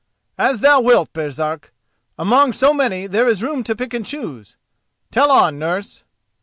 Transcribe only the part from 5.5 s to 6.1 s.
nurse!"